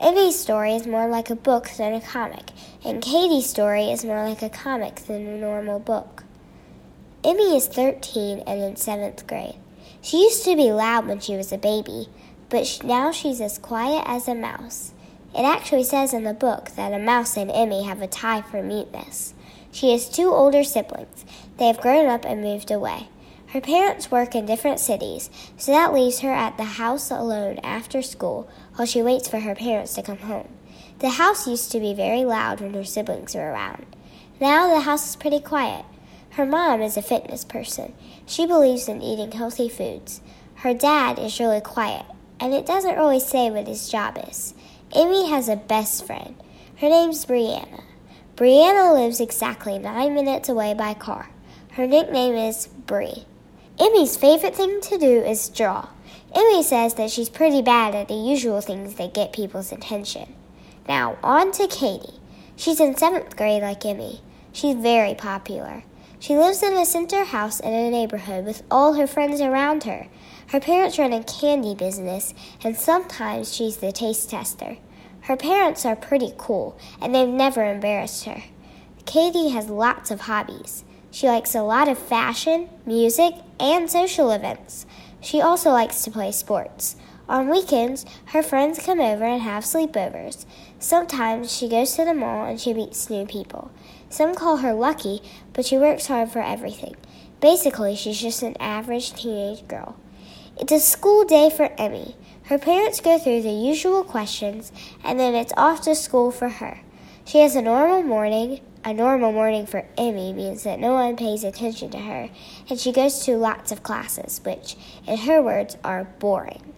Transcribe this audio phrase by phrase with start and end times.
[0.00, 2.50] Emmy's story is more like a book than a comic,
[2.84, 6.22] and Katie's story is more like a comic than a normal book.
[7.24, 9.56] Emmy is 13 and in 7th grade.
[10.00, 12.08] She used to be loud when she was a baby,
[12.48, 14.92] but now she's as quiet as a mouse.
[15.34, 18.62] It actually says in the book that a mouse and Emmy have a tie for
[18.62, 19.34] muteness.
[19.72, 21.24] She has two older siblings.
[21.56, 23.08] They have grown up and moved away.
[23.52, 28.02] Her parents work in different cities, so that leaves her at the house alone after
[28.02, 30.48] school while she waits for her parents to come home.
[30.98, 33.86] The house used to be very loud when her siblings were around.
[34.38, 35.86] Now the house is pretty quiet.
[36.32, 37.94] Her mom is a fitness person.
[38.26, 40.20] She believes in eating healthy foods.
[40.56, 42.04] Her dad is really quiet,
[42.38, 44.52] and it doesn't really say what his job is.
[44.92, 46.34] Emmy has a best friend.
[46.80, 47.82] Her name's Brianna.
[48.36, 51.30] Brianna lives exactly nine minutes away by car.
[51.72, 53.24] Her nickname is Bree.
[53.80, 55.88] Emmy's favorite thing to do is draw.
[56.34, 60.34] Emmy says that she's pretty bad at the usual things that get people's attention.
[60.88, 62.18] Now, on to Katie.
[62.56, 64.20] She's in seventh grade like Emmy.
[64.52, 65.84] She's very popular.
[66.18, 70.08] She lives in a center house in a neighborhood with all her friends around her.
[70.48, 72.34] Her parents run a candy business,
[72.64, 74.78] and sometimes she's the taste tester.
[75.22, 78.42] Her parents are pretty cool, and they've never embarrassed her.
[79.06, 80.84] Katie has lots of hobbies.
[81.10, 84.86] She likes a lot of fashion, music, and social events.
[85.20, 86.96] She also likes to play sports.
[87.28, 90.46] On weekends, her friends come over and have sleepovers.
[90.78, 93.70] Sometimes she goes to the mall and she meets new people.
[94.08, 95.20] Some call her lucky,
[95.52, 96.96] but she works hard for everything.
[97.40, 99.96] Basically, she's just an average teenage girl.
[100.56, 102.16] It's a school day for Emmy.
[102.44, 104.72] Her parents go through the usual questions,
[105.04, 106.80] and then it's off to school for her.
[107.26, 111.44] She has a normal morning, a normal morning for Emmy means that no one pays
[111.44, 112.30] attention to her,
[112.70, 114.76] and she goes to lots of classes, which,
[115.06, 116.72] in her words, are boring.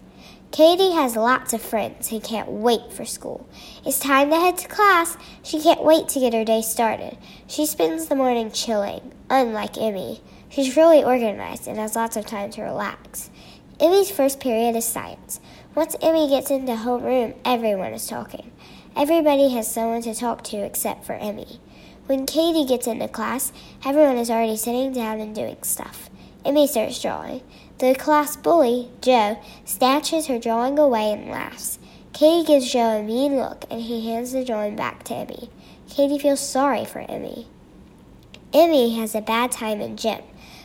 [0.50, 3.48] Katie has lots of friends and can't wait for school.
[3.86, 5.16] It's time to head to class.
[5.44, 7.16] She can't wait to get her day started.
[7.46, 10.20] She spends the morning chilling, unlike Emmy.
[10.48, 13.30] She's really organized and has lots of time to relax.
[13.78, 15.38] Emmy's first period is science.
[15.76, 18.50] Once Emmy gets into homeroom, everyone is talking.
[18.96, 21.60] Everybody has someone to talk to except for Emmy.
[22.06, 23.52] When Katie gets into class,
[23.84, 26.10] everyone is already sitting down and doing stuff.
[26.44, 27.42] Emmy starts drawing.
[27.78, 31.78] The class bully, Joe, snatches her drawing away and laughs.
[32.12, 35.50] Katie gives Joe a mean look and he hands the drawing back to Emmy.
[35.88, 37.46] Katie feels sorry for Emmy.
[38.52, 40.22] Emmy has a bad time in gym,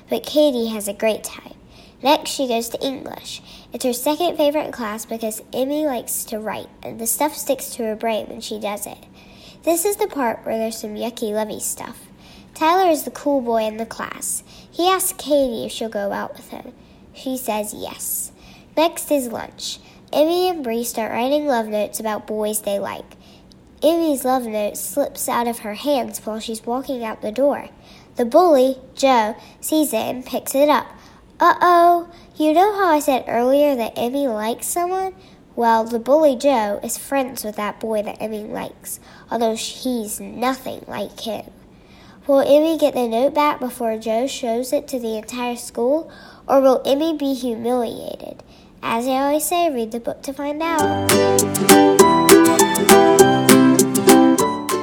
[0.09, 1.53] but Katie has a great time.
[2.01, 3.41] Next, she goes to English.
[3.71, 7.83] It's her second favorite class because Emmy likes to write, and the stuff sticks to
[7.83, 9.05] her brain when she does it.
[9.65, 12.05] This is the part where there's some yucky lovey stuff.
[12.53, 14.43] Tyler is the cool boy in the class.
[14.71, 16.71] He asks Katie if she'll go out with him.
[17.15, 18.31] She says yes.
[18.77, 19.79] Next is lunch.
[20.13, 23.17] Emmy and Bree start writing love notes about boys they like.
[23.81, 27.69] Emmy's love note slips out of her hands while she's walking out the door.
[28.17, 30.85] The bully, Joe, sees it and picks it up.
[31.39, 35.15] Uh oh, you know how I said earlier that Emmy likes someone?
[35.55, 38.99] Well, the bully Joe is friends with that boy that Emmy likes,
[39.31, 41.45] although he's nothing like him.
[42.27, 46.11] Will Emmy get the note back before Joe shows it to the entire school,
[46.45, 48.43] or will Emmy be humiliated?
[48.83, 51.09] As I always say, read the book to find out.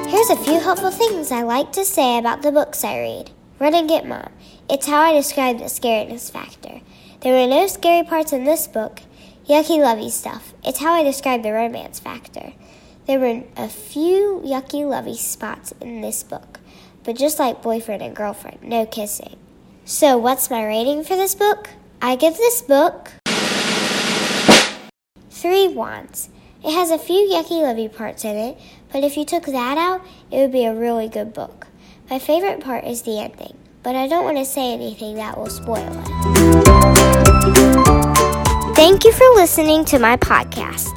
[0.07, 3.29] Here's a few helpful things I like to say about the books I read.
[3.59, 4.31] Run and get mom.
[4.67, 6.81] It's how I describe the scariness factor.
[7.21, 9.01] There were no scary parts in this book.
[9.47, 10.53] Yucky lovey stuff.
[10.63, 12.53] It's how I describe the romance factor.
[13.05, 16.61] There were a few yucky lovey spots in this book,
[17.03, 19.35] but just like boyfriend and girlfriend, no kissing.
[19.83, 21.71] So, what's my rating for this book?
[22.01, 23.11] I give this book
[25.29, 26.29] three wands.
[26.63, 28.57] It has a few yucky lovey parts in it,
[28.93, 29.99] but if you took that out,
[30.31, 31.67] it would be a really good book.
[32.09, 35.49] My favorite part is the ending, but I don't want to say anything that will
[35.49, 38.02] spoil it.
[38.75, 40.89] Thank you for listening to my podcast.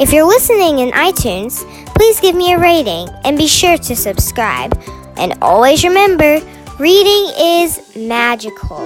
[0.00, 1.64] If you're listening in iTunes,
[1.94, 4.80] please give me a rating and be sure to subscribe.
[5.16, 6.40] And always remember,
[6.78, 8.78] reading is magical.